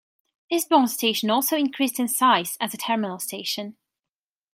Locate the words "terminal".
2.77-3.19